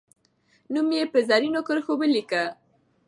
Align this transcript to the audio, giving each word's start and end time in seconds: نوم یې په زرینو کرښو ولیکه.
نوم 0.73 0.89
یې 0.97 1.03
په 1.11 1.19
زرینو 1.29 1.61
کرښو 1.67 1.93
ولیکه. 1.99 2.43